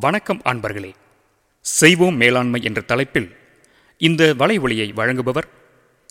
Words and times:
வணக்கம் 0.00 0.42
அன்பர்களே. 0.44 0.92
செய்வோம் 1.60 2.16
மேலாண்மை 2.16 2.62
என்ற 2.62 2.80
தலைப்பில் 2.80 3.36
இந்த 3.98 4.34
வலைவொலியை 4.38 4.92
வழங்குபவர் 4.92 5.48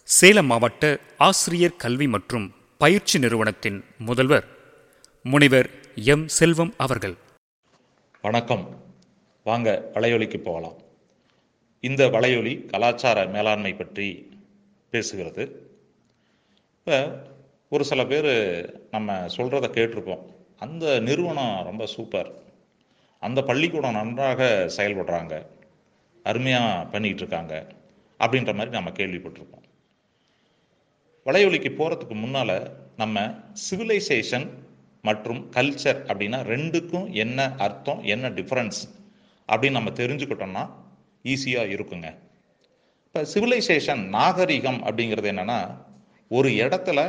சேலம் 0.04 0.46
மாவட்ட 0.46 1.00
ஆசிரியர் 1.18 1.76
கல்வி 1.76 2.08
மற்றும் 2.08 2.54
பயிற்சி 2.78 3.20
நிறுவனத்தின் 3.20 3.84
முதல்வர் 3.98 4.48
முனைவர் 5.24 5.70
எம். 5.96 6.28
செல்வம் 6.28 6.74
அவர்கள். 6.78 7.16
வணக்கம். 8.22 8.84
வாங்க 9.44 9.92
வலையொலிக்கு 9.94 10.38
போகலாம். 10.38 10.76
இந்த 11.80 12.08
வலையொலி 12.08 12.66
கலாச்சார 12.66 13.26
மேலாண்மை 13.26 13.74
பற்றி 13.74 14.30
பேசுகிறது. 14.92 15.52
இப்போ 16.80 17.22
ஒரு 17.70 17.86
சில 17.86 18.06
பேர் 18.06 18.30
நம்ம 18.92 19.14
சொல்கிறத 19.14 19.68
கேட்டிருப்போம். 19.72 20.26
அந்த 20.60 21.00
நிறுவனம் 21.00 21.64
ரொம்ப 21.64 21.86
சூப்பர். 21.86 22.50
அந்த 23.24 23.40
பள்ளிக்கூடம் 23.50 23.98
நன்றாக 24.00 24.42
செயல்படுறாங்க. 24.78 25.34
அருமையாக 26.26 26.88
பண்ணிகிட்டு 26.94 27.24
இருக்காங்க 27.24 27.54
அப்படின்ற 28.20 28.52
மாதிரி 28.58 28.76
நம்ம 28.78 28.92
கேள்விப்பட்டிருக்கோம் 29.00 29.68
வலையொலிக்கு 31.26 31.70
போகிறதுக்கு 31.80 32.16
முன்னால் 32.24 32.58
நம்ம 33.02 33.24
சிவிலைசேஷன் 33.66 34.48
மற்றும் 35.08 35.42
கல்ச்சர் 35.56 36.00
அப்படின்னா 36.10 36.40
ரெண்டுக்கும் 36.54 37.08
என்ன 37.24 37.40
அர்த்தம் 37.66 38.02
என்ன 38.14 38.30
டிஃப்ரென்ஸ் 38.40 38.80
அப்படின்னு 39.50 39.78
நம்ம 39.80 39.92
தெரிஞ்சுக்கிட்டோம்னா 40.02 40.64
ஈஸியாக 41.26 41.74
இருக்குங்க. 41.76 42.10
இப்போ 43.06 43.22
சிவிலைசேஷன் 43.34 44.04
நாகரிகம் 44.18 44.80
அப்படிங்கிறது 44.88 45.30
என்னென்னா 45.34 45.60
ஒரு 46.32 46.50
இடத்துல 46.64 47.00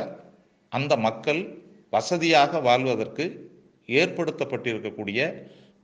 அந்த 0.71 0.93
மக்கள் 1.07 1.41
வசதியாக 1.89 2.59
வாழ்வதற்கு 2.69 3.25
ஏற்படுத்தப்பட்டிருக்கக்கூடிய 3.99 5.19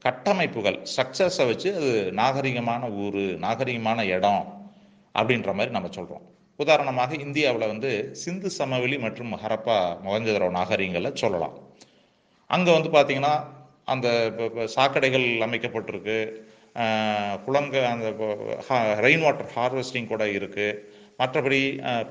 கட்டமைப்புகள் 0.06 0.78
ஸ்ட்ரக்சர்ஸை 0.92 1.46
வச்சு 1.52 1.70
அது 1.80 1.92
நாகரிகமான 2.20 2.84
ஊர் 3.04 3.22
நாகரிகமான 3.46 4.06
இடம் 4.16 4.44
அப்படின்ற 5.16 5.54
மாதிரி 5.58 5.74
நம்ம 5.78 5.90
சொல்கிறோம் 5.98 6.26
உதாரணமாக 6.64 7.16
இந்தியாவில் 7.26 7.72
வந்து 7.72 7.92
சிந்து 8.22 8.50
சமவெளி 8.60 8.98
மற்றும் 9.06 9.32
ஹரப்பா 9.44 9.78
மொகஞ்சதரோ 10.06 10.48
நாகரிகங்களை 10.60 11.12
சொல்லலாம். 11.24 11.56
அங்கே 12.50 12.72
வந்து 12.78 12.90
பார்த்தீங்கன்னா 12.96 13.34
அந்த 13.94 14.08
இப்போ 14.30 14.66
சாக்கடைகள் 14.76 15.28
அமைக்கப்பட்டிருக்கு. 15.48 16.18
குளங்க 17.46 17.76
அந்த 17.94 18.08
ரெயின் 19.06 19.24
வாட்டர் 19.26 19.52
ஹார்வெஸ்டிங் 19.56 20.10
கூட 20.14 20.26
இருக்குது 20.38 20.68
மற்றபடி 21.20 21.60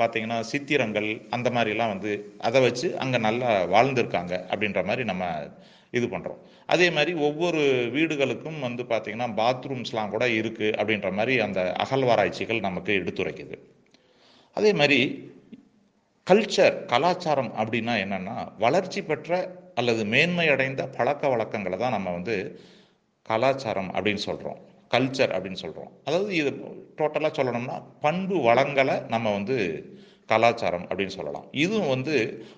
பார்த்தீங்கன்னா 0.01 0.41
சித்திரங்கள் 0.41 1.09
அந்த 1.31 1.51
மாதிரிலாம் 1.51 1.93
வந்து 1.95 2.13
அதை 2.39 2.61
வச்சு 2.61 2.89
அங்கே 2.99 3.19
நல்லா 3.19 3.51
வாழ்ந்திருக்காங்க 3.75 4.35
அப்படின்ற 4.51 4.83
மாதிரி 4.85 5.05
நம்ம 5.05 5.25
இது 5.91 6.07
பண்ணுறோம் 6.07 6.41
அதே 6.67 6.91
மாதிரி 6.91 7.13
ஒவ்வொரு 7.29 7.61
வீடுகளுக்கும் 7.93 8.59
வந்து 8.61 8.83
பார்த்திங்கன்னா 8.83 9.29
பாத்ரூம்ஸ்லாம் 9.41 10.11
கூட 10.11 10.25
இருக்குது 10.41 10.75
அப்படின்ற 10.81 11.11
மாதிரி 11.13 11.35
அந்த 11.41 11.61
அகழ்வாராய்ச்சிகள் 11.85 12.61
நமக்கு 12.61 12.93
எடுத்துரைக்குது. 13.01 13.57
அதே 14.57 14.73
மாதிரி 14.73 14.99
கல்ச்சர் 16.27 16.75
கலாச்சாரம் 16.87 17.53
அப்படின்னா 17.57 17.95
என்னென்னா 18.05 18.37
வளர்ச்சி 18.59 19.03
பெற்ற 19.03 19.33
அல்லது 19.75 20.05
மேன்மை 20.05 20.47
அடைந்த 20.49 20.83
பழக்க 20.97 21.29
வழக்கங்களை 21.29 21.79
தான் 21.79 21.95
நம்ம 21.97 22.13
வந்து 22.13 22.37
கலாச்சாரம் 23.29 23.91
அப்படின்னு 23.95 24.23
சொல்கிறோம் 24.29 24.61
கல்ச்சர் 24.91 25.33
அப்படின்னு 25.37 25.63
சொல்கிறோம் 25.63 25.91
அதாவது 26.05 26.31
இது 26.35 26.51
டோட்டலாக 26.99 27.33
சொல்லணும்னா 27.39 27.77
பண்பு 28.01 28.37
வளங்களை 28.41 28.97
நம்ம 29.09 29.33
வந்து 29.33 29.57
கலாச்சாரம் 30.27 30.87
அப்படின்னு 30.91 31.17
சொல்லலாம். 31.17 31.45
இதுவும் 31.65 31.89
வந்து 31.89 32.15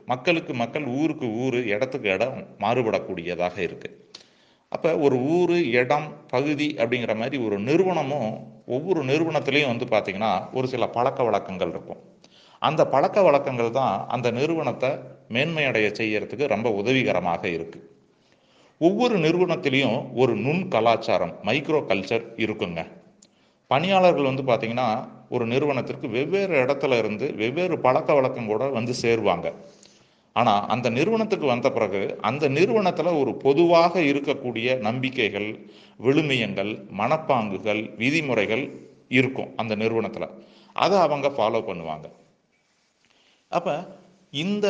மக்களுக்கு 0.06 0.52
மக்கள் 0.54 0.86
ஊருக்கு 1.00 1.26
ஊர் 1.42 1.58
இடத்துக்கு 1.74 2.08
இடம் 2.14 2.38
மாறுபடக்கூடியதாக 2.64 3.56
இருக்குது 3.68 3.96
அப்போ 4.72 4.90
ஒரு 4.96 5.16
ஊர் 5.36 5.54
இடம் 5.80 6.08
பகுதி 6.26 6.68
அப்படிங்கிற 6.78 7.14
மாதிரி 7.16 7.36
ஒரு 7.46 7.56
நிறுவனமும் 7.68 8.32
ஒவ்வொரு 8.66 9.00
நிறுவனத்துலேயும் 9.04 9.72
வந்து 9.72 9.86
பார்த்திங்கன்னா 9.94 10.32
ஒரு 10.52 10.66
சில 10.68 10.86
பழக்க 10.96 11.22
வழக்கங்கள் 11.22 11.68
இருக்கும். 11.68 12.00
அந்த 12.62 12.82
பழக்க 12.94 13.22
வழக்கங்கள் 13.22 13.70
தான் 13.70 13.94
அந்த 14.08 14.30
நிறுவனத்தை 14.30 14.90
மேன்மையடைய 15.34 15.88
செய்யறதுக்கு 16.00 16.46
ரொம்ப 16.54 16.68
உதவிகரமாக 16.80 17.44
இருக்குது 17.48 17.86
ஒவ்வொரு 18.80 19.16
நிறுவனத்திலையும் 19.18 19.98
ஒரு 20.14 20.34
நுண் 20.44 20.62
கலாச்சாரம் 20.68 21.32
மைக்ரோ 21.46 21.80
கல்ச்சர் 21.88 22.24
இருக்குங்க. 22.44 22.80
பணியாளர்கள் 23.70 24.28
வந்து 24.30 24.42
பார்த்தீங்கன்னா 24.42 24.86
ஒரு 25.28 25.44
நிறுவனத்திற்கு 25.46 26.06
வெவ்வேறு 26.08 26.54
இடத்துல 26.62 26.98
இருந்து 26.98 27.26
வெவ்வேறு 27.34 27.76
பழக்க 27.78 28.14
வழக்கம் 28.14 28.46
கூட 28.46 28.68
வந்து 28.78 28.94
சேருவாங்க. 29.02 29.48
ஆனால் 30.36 30.66
அந்த 30.74 30.90
நிறுவனத்துக்கு 30.90 31.46
வந்த 31.46 31.68
பிறகு 31.72 32.00
அந்த 32.20 32.48
நிறுவனத்தில் 32.48 33.18
ஒரு 33.20 33.34
பொதுவாக 33.34 34.00
இருக்கக்கூடிய 34.10 34.78
நம்பிக்கைகள் 34.88 35.48
விழுமியங்கள் 36.06 36.72
மனப்பாங்குகள் 37.00 37.82
விதிமுறைகள் 37.96 38.64
இருக்கும் 39.18 39.52
அந்த 39.56 39.74
நிறுவனத்தில். 39.74 40.28
அதை 40.72 40.98
அவங்க 40.98 41.28
ஃபாலோ 41.28 41.62
பண்ணுவாங்க. 41.70 42.06
அப்போ 43.48 43.74
இந்த 44.44 44.66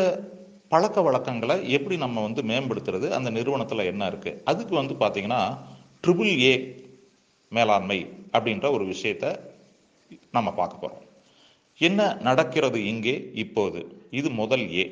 பழக்க 0.71 1.03
வழக்கங்களை 1.03 1.71
எப்படி 1.71 1.97
நம்ம 1.97 2.23
வந்து 2.23 2.43
மேம்படுத்துறது 2.43 3.09
அந்த 3.09 3.31
நிறுவனத்தில் 3.31 3.79
என்ன 3.79 4.11
இருக்குது 4.11 4.43
அதுக்கு 4.45 4.75
வந்து 4.75 4.95
பார்த்தீங்கன்னா 4.95 5.41
ட்ரிபிள் 6.05 6.41
ஏ 6.43 6.53
மேலாண்மை 7.53 7.99
அப்படின்ற 8.33 8.71
ஒரு 8.71 8.85
விஷயத்த 8.85 9.25
நம்ம 10.31 10.53
பார்க்க 10.53 10.77
போகிறோம் 10.77 11.07
என்ன 11.81 12.17
நடக்கிறது 12.21 12.85
இங்கே 12.85 13.31
இப்போது? 13.35 13.81
இது 14.11 14.31
முதல் 14.31 14.73
ஏ 14.73 14.85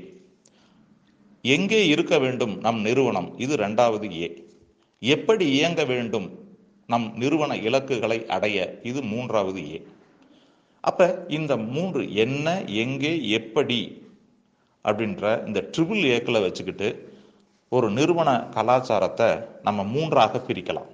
எங்கே 1.45 1.89
இருக்க 1.89 2.19
வேண்டும் 2.19 2.61
நம் 2.61 2.81
நிறுவனம்? 2.81 3.39
இது 3.39 3.57
ரெண்டாவது 3.57 4.07
ஏ 4.23 4.29
எப்படி 5.03 5.51
இயங்க 5.51 5.85
வேண்டும் 5.85 6.29
நம் 6.89 7.13
நிறுவன 7.17 7.57
இலக்குகளை 7.57 8.27
அடைய? 8.27 8.79
இது 8.83 9.03
மூன்றாவது 9.03 9.75
ஏ 9.75 9.79
அப்ப 10.81 11.27
இந்த 11.29 11.57
மூன்று 11.57 12.15
என்ன 12.15 12.65
எங்கே 12.65 13.29
எப்படி 13.31 13.79
அப்படின்ற 14.85 15.47
இந்த 15.47 15.61
ட்ரிபிள் 15.73 16.03
ஏக்களை 16.17 16.41
வச்சுக்கிட்டு 16.43 16.89
ஒரு 17.69 17.91
நிறுவன 17.91 18.31
கலாச்சாரத்தை 18.57 19.29
நம்ம 19.63 19.85
மூன்றாக 19.85 20.39
பிரிக்கலாம். 20.39 20.89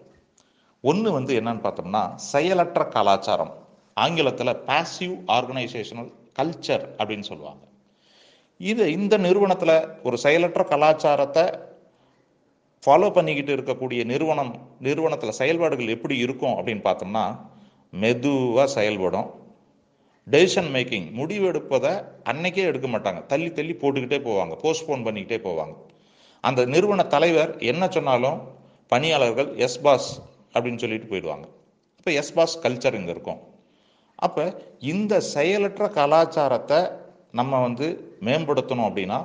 ஒன்று 0.80 1.12
வந்து 1.12 1.40
என்னன்னு 1.40 1.64
பார்த்தோம்னா 1.66 2.14
செயலற்ற 2.14 2.88
கலாச்சாரம் 2.88 3.52
ஆங்கிலத்தில் 3.94 4.60
பாசிவ் 4.68 5.14
ஆர்கனைசேஷனல் 5.36 6.10
கல்ச்சர் 6.38 6.84
அப்படின்னு 6.98 7.26
சொல்லுவாங்க. 7.30 7.62
இது 8.60 8.92
இந்த 8.92 9.14
நிறுவனத்தில் 9.16 9.76
ஒரு 10.02 10.18
செயலற்ற 10.18 10.64
கலாச்சாரத்தை 10.64 11.44
ஃபாலோ 12.86 13.08
பண்ணிக்கிட்டு 13.12 13.52
இருக்கக்கூடிய 13.56 14.04
நிறுவனம் 14.04 14.52
நிறுவனத்தில் 14.78 15.38
செயல்பாடுகள் 15.40 15.94
எப்படி 15.96 16.16
இருக்கும் 16.18 16.56
அப்படின்னு 16.58 16.84
பார்த்தோம்னா 16.88 17.24
மெதுவாக 18.02 18.66
செயல்படும். 18.66 19.28
டெசிஷன் 20.32 20.70
மேக்கிங் 20.74 21.08
முடிவு 21.18 21.46
எடுப்பதை 21.46 21.90
அன்னைக்கே 22.30 22.62
எடுக்க 22.70 22.88
மாட்டாங்க. 22.88 23.26
தள்ளி 23.26 23.52
தள்ளி 23.52 23.74
போட்டுக்கிட்டே 23.80 24.18
போவாங்க. 24.28 24.54
போஸ்ட்போன் 24.62 25.04
பண்ணிக்கிட்டே 25.06 25.38
போவாங்க. 25.46 25.74
அந்த 26.40 26.60
நிறுவன 26.74 27.06
தலைவர் 27.14 27.52
என்ன 27.72 27.88
சொன்னாலும் 27.96 28.38
பணியாளர்கள் 28.92 29.50
எஸ் 29.66 29.80
பாஸ் 29.80 30.08
அப்படின்னு 30.54 30.82
சொல்லிட்டு 30.84 31.08
போயிடுவாங்க. 31.12 31.46
இப்போ 31.98 32.10
எஸ் 32.20 32.32
பாஸ் 32.32 32.54
கல்ச்சர் 32.64 32.98
இங்கே 33.00 33.14
இருக்கும். 33.16 33.40
அப்போ 34.26 34.44
இந்த 34.92 35.20
செயலற்ற 35.20 35.88
கலாச்சாரத்தை 35.88 36.80
நம்ம 37.40 37.60
வந்து 37.60 37.86
மேம்படுத்தணும் 38.20 38.88
அப்படின்னா 38.88 39.18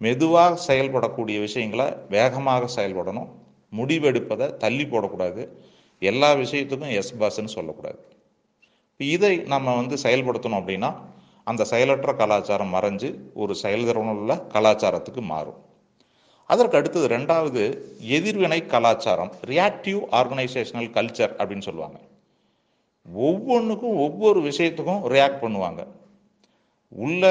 மெதுவாக 0.00 0.58
செயல்படக்கூடிய 0.66 1.38
விஷயங்களை 1.46 1.86
வேகமாக 2.08 2.68
செயல்படணும். 2.76 3.30
முடிவெடுப்பதை 3.78 4.46
தள்ளி 4.64 4.84
போடக்கூடாது. 4.84 5.42
எல்லா 5.98 6.30
விஷயத்துக்கும் 6.44 6.94
எஸ் 7.00 7.14
பாஸ்ன்னு 7.20 7.56
சொல்லக்கூடாது. 7.56 7.98
இதை 9.00 9.34
நம்ம 9.52 9.74
வந்து 9.76 9.96
செயல்படுத்தணும் 10.04 10.60
அப்படின்னா 10.60 10.90
அந்த 11.46 11.62
செயலற்ற 11.72 12.10
கலாச்சாரம் 12.20 12.74
மறைஞ்சு 12.74 13.08
ஒரு 13.42 13.52
செயல்திறனுள்ள 13.62 14.32
கலாச்சாரத்துக்கு 14.54 15.22
மாறும். 15.32 15.58
அதற்கு 16.50 16.78
அடுத்தது 16.78 17.06
ரெண்டாவது 17.14 17.62
எதிர்வினை 18.16 18.60
கலாச்சாரம் 18.74 19.32
ரியாக்டிவ் 19.50 20.00
ஆர்கனைசேஷனல் 20.20 20.90
கல்ச்சர் 20.96 21.32
அப்படின்னு 21.40 21.66
சொல்லுவாங்க. 21.68 21.98
ஒவ்வொன்றுக்கும் 23.06 23.96
ஒவ்வொரு 24.06 24.40
விஷயத்துக்கும் 24.50 25.02
ரியாக்ட் 25.14 25.42
பண்ணுவாங்க. 25.44 25.80
உள்ள 26.92 27.24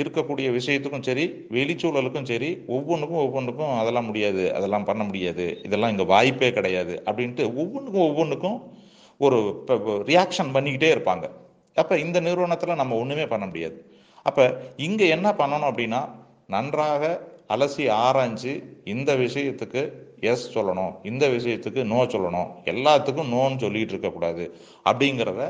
இருக்கக்கூடிய 0.00 0.48
விஷயத்துக்கும் 0.56 1.06
சரி 1.08 1.24
வெளிச்சூழலுக்கும் 1.56 2.28
சரி 2.32 2.50
ஒவ்வொன்றுக்கும் 2.76 3.22
ஒவ்வொன்றுக்கும் 3.26 3.78
அதெல்லாம் 3.80 4.08
முடியாது 4.10 4.42
அதெல்லாம் 4.58 4.88
பண்ண 4.88 5.02
முடியாது 5.04 5.46
இதெல்லாம் 5.66 5.92
இங்கே 5.94 6.06
வாய்ப்பே 6.14 6.50
கிடையாது 6.58 6.94
அப்படின்ட்டு 7.06 7.44
ஒவ்வொன்றுக்கும் 7.62 8.06
ஒவ்வொன்றுக்கும் 8.08 8.58
ஒரு 9.26 9.38
ரியாக்ஷன் 10.10 10.52
பண்ணிக்கிட்டே 10.56 10.90
இருப்பாங்க. 10.94 11.26
அப்போ 11.76 11.94
இந்த 12.04 12.18
நிறுவனத்தில் 12.26 12.80
நம்ம 12.80 12.96
ஒன்றுமே 13.02 13.26
பண்ண 13.32 13.44
முடியாது. 13.50 13.78
அப்போ 14.28 14.44
இங்கே 14.86 15.06
என்ன 15.16 15.28
பண்ணணும் 15.40 15.70
அப்படின்னா 15.70 16.02
நன்றாக 16.54 17.04
அலசி 17.54 17.84
ஆராய்ஞ்சு 18.04 18.52
இந்த 18.94 19.10
விஷயத்துக்கு 19.24 19.82
எஸ் 20.30 20.46
சொல்லணும் 20.54 20.94
இந்த 21.10 21.24
விஷயத்துக்கு 21.34 21.80
நோ 21.92 21.98
சொல்லணும் 22.14 22.48
எல்லாத்துக்கும் 22.72 23.30
நோன்னு 23.34 23.62
சொல்லிட்டு 23.64 23.94
இருக்கக்கூடாது 23.94 24.44
அப்படிங்கிறத 24.90 25.42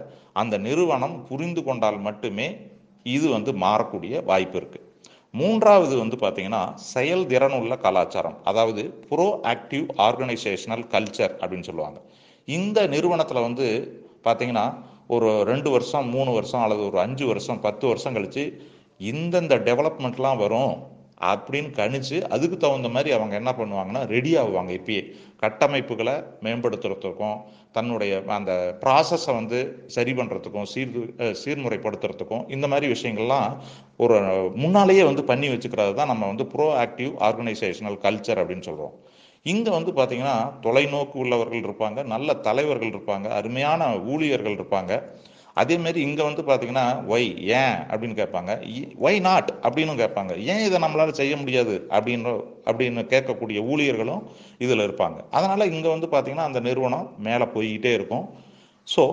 அந்த 0.42 0.54
நிறுவனம் 0.66 1.16
புரிந்து 1.28 1.62
கொண்டால் 1.68 1.98
மட்டுமே 2.08 2.48
இது 3.16 3.26
வந்து 3.36 3.52
மாறக்கூடிய 3.64 4.22
வாய்ப்பு 4.30 4.58
இருக்கு. 4.60 4.80
மூன்றாவது 5.40 5.94
வந்து 6.02 6.16
பார்த்தீங்கன்னா 6.24 6.62
செயல் 6.92 7.24
திறனுள்ள 7.32 7.74
கலாச்சாரம் 7.86 8.38
அதாவது 8.50 8.82
ப்ரோ 9.10 9.26
ஆக்டிவ் 9.52 9.86
ஆர்கனைசேஷனல் 10.06 10.84
கல்ச்சர் 10.94 11.34
அப்படின்னு 11.40 11.68
சொல்லுவாங்க. 11.70 11.98
இந்த 12.48 12.86
நிறுவனத்தில் 12.86 13.46
வந்து 13.48 13.66
பார்த்தீங்கன்னா 14.24 14.66
ஒரு 15.06 15.28
ரெண்டு 15.44 15.68
வருஷம் 15.70 16.06
மூணு 16.08 16.30
வருஷம் 16.32 16.62
அல்லது 16.64 16.82
ஒரு 16.86 16.98
அஞ்சு 17.00 17.24
வருஷம் 17.26 17.60
பத்து 17.60 17.84
வருஷம் 17.86 18.16
கழித்து 18.16 18.44
இந்தந்த 19.00 19.56
டெவலப்மெண்ட்லாம் 19.68 20.38
வரும் 20.38 20.72
அப்படின்னு 21.28 21.70
கணிச்சு 21.70 22.16
அதுக்கு 22.28 22.56
தகுந்த 22.56 22.88
மாதிரி 22.88 23.10
அவங்க 23.14 23.34
என்ன 23.36 23.50
பண்ணுவாங்கன்னா 23.58 24.02
ரெடி 24.06 24.32
ஆகுவாங்க. 24.36 24.70
இப்பயே 24.70 25.02
கட்டமைப்புகளை 25.42 26.14
மேம்படுத்துறதுக்கும் 26.42 27.38
தன்னுடைய 27.72 28.12
அந்த 28.36 28.52
ப்ராசஸை 28.82 29.32
வந்து 29.34 29.58
சரி 29.86 30.12
பண்ணுறதுக்கும் 30.12 30.68
சீர் 30.72 30.94
சீர்முறைப்படுத்துறதுக்கும் 31.42 32.44
இந்த 32.48 32.66
மாதிரி 32.68 32.88
விஷயங்கள்லாம் 32.92 33.50
ஒரு 33.96 34.18
முன்னாலேயே 34.54 35.04
வந்து 35.04 35.24
பண்ணி 35.24 35.48
வச்சுக்கிறது 35.48 35.94
தான் 35.94 36.12
நம்ம 36.12 36.26
வந்து 36.26 36.46
ப்ரோ 36.46 36.68
ஆக்டிவ் 36.84 37.12
ஆர்கனைசேஷனல் 37.20 37.98
கல்ச்சர் 38.04 38.42
அப்படின்னு 38.42 38.68
சொல்கிறோம் 38.68 38.96
இங்கே 39.46 39.70
வந்து 39.70 39.92
பார்த்தீங்கன்னா 39.98 40.36
தொலைநோக்கு 40.66 41.16
உள்ளவர்கள் 41.22 41.64
இருப்பாங்க 41.66 42.02
நல்ல 42.12 42.34
தலைவர்கள் 42.46 42.92
இருப்பாங்க 42.92 43.26
அருமையான 43.38 43.90
ஊழியர்கள் 44.12 44.56
இருப்பாங்க. 44.58 44.92
அதேமாரி 45.56 46.00
இங்கே 46.08 46.22
வந்து 46.28 46.42
பார்த்தீங்கன்னா 46.48 46.84
ஒய் 47.12 47.28
ஏன்? 47.60 47.78
அப்படின்னு 47.90 48.16
கேட்பாங்க. 48.20 48.52
ஒய் 49.06 49.18
நாட் 49.28 49.50
அப்படின்னு 49.66 49.94
கேட்பாங்க. 50.02 50.32
ஏன் 50.52 50.64
இதை 50.66 50.78
நம்மளால் 50.84 51.18
செய்ய 51.20 51.36
முடியாது? 51.36 51.74
அப்படின்ற 51.96 52.32
அப்படின்னு 52.68 53.02
கேட்கக்கூடிய 53.12 53.58
ஊழியர்களும் 53.72 54.22
இதில் 54.64 54.84
இருப்பாங்க. 54.88 55.18
அதனால் 55.30 55.70
இங்கே 55.74 55.88
வந்து 55.94 56.08
பார்த்தீங்கன்னா 56.12 56.48
அந்த 56.50 56.60
நிறுவனம் 56.68 57.08
மேலே 57.28 57.48
போய்கிட்டே 57.56 57.92
இருக்கும். 57.98 58.26
ஸோ 58.88 59.04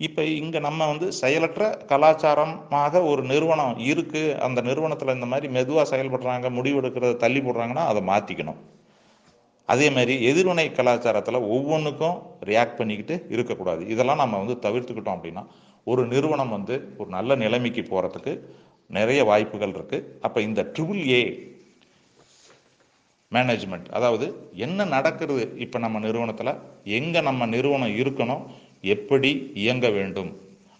இப்போ 0.00 0.22
இங்கே 0.40 0.60
நம்ம 0.68 0.86
வந்து 0.92 1.06
செயலற்ற 1.20 1.68
கலாச்சாரமாக 1.90 3.02
ஒரு 3.10 3.22
நிறுவனம் 3.32 3.76
இருக்குது 3.90 4.34
அந்த 4.46 4.60
நிறுவனத்தில் 4.60 5.14
இந்த 5.14 5.28
மாதிரி 5.32 5.48
மெதுவாக 5.58 5.86
செயல்படுறாங்க 5.92 6.48
முடிவெடுக்கிறத 6.56 7.12
தள்ளி 7.22 7.40
போடுறாங்கன்னா 7.40 7.84
அதை 7.92 8.02
மாற்றிக்கணும் 8.10 8.58
அதே 9.68 9.86
மாதிரி 9.94 10.14
எதிர்வினை 10.30 10.66
கலாச்சாரத்தில் 10.78 11.46
ஒவ்வொன்றுக்கும் 11.54 12.18
ரியாக்ட் 12.50 12.78
பண்ணிக்கிட்டு 12.80 13.14
இருக்கக்கூடாது. 13.34 13.82
இதெல்லாம் 13.92 14.22
நம்ம 14.22 14.38
வந்து 14.42 14.56
தவிர்த்துக்கிட்டோம் 14.66 15.16
அப்படின்னா 15.18 15.42
ஒரு 15.86 16.02
நிறுவனம் 16.12 16.54
வந்து 16.56 16.76
ஒரு 17.00 17.08
நல்ல 17.16 17.34
நிலைமைக்கு 17.42 17.82
போகிறதுக்கு 17.90 18.32
நிறைய 18.90 19.20
வாய்ப்புகள் 19.30 19.74
இருக்குது 19.76 20.06
அப்போ 20.26 20.38
இந்த 20.48 20.60
ட்ரிபிள் 20.74 21.02
ஏ 21.18 21.20
மேனேஜ்மெண்ட் 23.32 23.88
அதாவது 23.98 24.26
என்ன 24.66 24.84
நடக்கிறது 24.94 25.44
இப்போ 25.64 25.78
நம்ம 25.84 26.00
நிறுவனத்தில் 26.06 26.52
எங்கே 26.98 27.20
நம்ம 27.28 27.46
நிறுவனம் 27.54 27.94
இருக்கணும் 28.02 28.44
எப்படி 28.94 29.30
இயங்க 29.62 29.86
வேண்டும் 29.96 30.30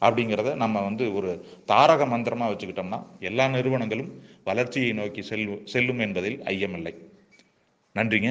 அப்படிங்கிறத 0.06 0.50
நம்ம 0.62 0.82
வந்து 0.88 1.04
ஒரு 1.18 1.30
தாரக 1.70 2.06
மந்திரமாக 2.12 2.50
வச்சுக்கிட்டோம்னா 2.52 3.00
எல்லா 3.28 3.46
நிறுவனங்களும் 3.56 4.12
வளர்ச்சியை 4.48 4.92
நோக்கி 5.00 5.22
செல்லும் 5.30 5.64
செல்லும் 5.72 6.02
என்பதில் 6.06 6.38
ஐயமில்லை. 6.52 6.94
நன்றிங்க. 7.94 8.30